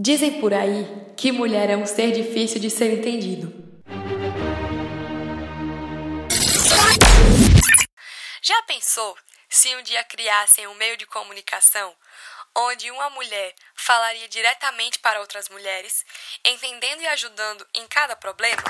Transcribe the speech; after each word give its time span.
Dizem 0.00 0.40
por 0.40 0.54
aí 0.54 0.86
que 1.16 1.32
mulher 1.32 1.68
é 1.70 1.76
um 1.76 1.84
ser 1.84 2.12
difícil 2.12 2.60
de 2.60 2.70
ser 2.70 2.92
entendido. 2.92 3.52
Já 8.40 8.62
pensou 8.62 9.16
se 9.48 9.74
um 9.74 9.82
dia 9.82 10.04
criassem 10.04 10.68
um 10.68 10.74
meio 10.74 10.96
de 10.96 11.04
comunicação 11.04 11.92
onde 12.56 12.92
uma 12.92 13.10
mulher 13.10 13.52
falaria 13.74 14.28
diretamente 14.28 15.00
para 15.00 15.18
outras 15.18 15.48
mulheres, 15.48 16.04
entendendo 16.44 17.02
e 17.02 17.06
ajudando 17.08 17.66
em 17.74 17.84
cada 17.88 18.14
problema? 18.14 18.62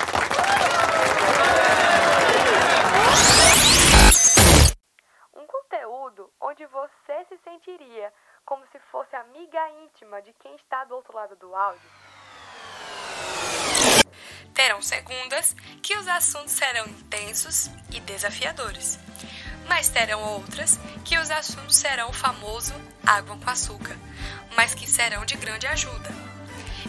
Onde 6.41 6.65
você 6.67 7.25
se 7.29 7.39
sentiria 7.45 8.13
como 8.45 8.67
se 8.69 8.79
fosse 8.91 9.15
amiga 9.15 9.69
íntima 9.85 10.23
de 10.23 10.33
quem 10.35 10.55
está 10.57 10.85
do 10.85 10.95
outro 10.95 11.15
lado 11.15 11.37
do 11.37 11.55
áudio. 11.55 11.91
Terão 14.55 14.83
segundas 14.83 15.55
que 15.83 15.97
os 15.97 16.09
assuntos 16.09 16.53
serão 16.53 16.87
intensos 16.87 17.69
e 17.93 18.01
desafiadores, 18.01 18.99
mas 19.69 19.89
terão 19.89 20.23
outras 20.35 20.79
que 21.05 21.17
os 21.19 21.31
assuntos 21.31 21.77
serão 21.77 22.09
o 22.09 22.13
famoso 22.13 22.75
água 23.07 23.37
com 23.39 23.51
açúcar, 23.51 23.97
mas 24.57 24.75
que 24.75 24.89
serão 24.89 25.25
de 25.25 25.37
grande 25.37 25.67
ajuda. 25.67 26.28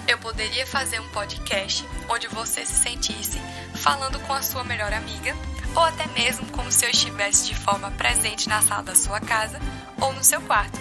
Eu 0.08 0.18
poderia 0.18 0.66
fazer 0.66 1.00
um 1.00 1.08
podcast 1.10 1.88
onde 2.10 2.28
você 2.28 2.66
se 2.66 2.74
sentisse 2.74 3.40
falando 3.76 4.20
com 4.22 4.34
a 4.34 4.42
sua 4.42 4.64
melhor 4.64 4.92
amiga, 4.94 5.36
ou 5.76 5.84
até 5.84 6.08
mesmo 6.08 6.46
como 6.48 6.72
se 6.72 6.86
eu 6.86 6.90
estivesse 6.90 7.48
de 7.48 7.56
forma 7.56 7.92
presente 7.92 8.50
na 8.50 8.62
sala 8.62 8.84
da 8.84 8.96
sua 8.96 9.20
casa 9.20 9.60
ou 10.02 10.14
no 10.14 10.24
seu 10.24 10.42
quarto. 10.42 10.80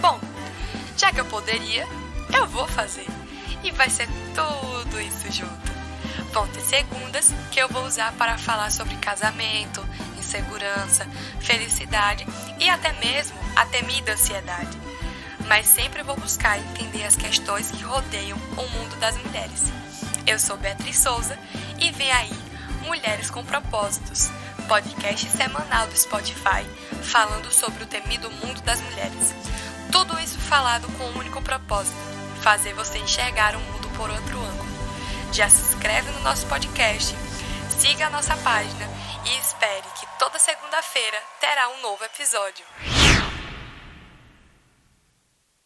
Bom, 0.00 0.20
já 0.96 1.12
que 1.12 1.20
eu 1.20 1.26
poderia, 1.26 1.86
eu 2.34 2.46
vou 2.46 2.66
fazer. 2.66 3.06
E 3.62 3.70
vai 3.70 3.90
ser 3.90 4.08
tudo 4.34 5.00
isso 5.00 5.30
junto. 5.32 5.76
Vão 6.32 6.46
ter 6.48 6.60
segundas 6.60 7.32
que 7.50 7.60
eu 7.60 7.68
vou 7.68 7.84
usar 7.84 8.12
para 8.12 8.38
falar 8.38 8.70
sobre 8.70 8.94
casamento, 8.96 9.86
insegurança, 10.18 11.06
felicidade 11.40 12.26
e 12.58 12.68
até 12.68 12.92
mesmo 12.94 13.38
a 13.54 13.64
temida 13.66 14.12
ansiedade. 14.12 14.76
Mas 15.48 15.68
sempre 15.68 16.02
vou 16.02 16.16
buscar 16.16 16.58
entender 16.58 17.04
as 17.04 17.16
questões 17.16 17.70
que 17.70 17.82
rodeiam 17.82 18.38
o 18.56 18.68
mundo 18.68 18.96
das 18.96 19.16
mulheres. 19.18 19.64
Eu 20.26 20.38
sou 20.40 20.56
Beatriz 20.56 20.98
Souza 20.98 21.38
e 21.78 21.90
vem 21.92 22.10
aí 22.10 22.32
Mulheres 22.84 23.30
com 23.30 23.44
Propósitos, 23.44 24.28
podcast 24.68 25.28
semanal 25.30 25.86
do 25.86 25.96
Spotify 25.96 26.64
falando 27.02 27.52
sobre 27.52 27.84
o 27.84 27.86
temido 27.86 28.30
mundo 28.30 28.60
das 28.62 28.80
mulheres. 28.80 29.34
Tudo 29.92 30.18
isso 30.18 30.38
falado 30.38 30.88
com 30.98 31.04
um 31.04 31.18
único 31.18 31.40
propósito: 31.40 31.96
fazer 32.42 32.74
você 32.74 32.98
enxergar 32.98 33.54
o 33.54 33.60
mundo 33.60 33.88
por 33.96 34.10
outro 34.10 34.40
ângulo. 34.40 34.76
Já 35.32 35.48
se 35.48 35.62
inscreve 35.62 36.10
no 36.10 36.20
nosso 36.20 36.46
podcast, 36.46 37.14
siga 37.78 38.08
a 38.08 38.10
nossa 38.10 38.36
página 38.38 38.88
e 39.24 39.38
espere 39.38 39.86
que 39.98 40.06
toda 40.18 40.38
segunda-feira 40.38 41.18
terá 41.40 41.68
um 41.68 41.82
novo 41.82 42.04
episódio. 42.04 42.64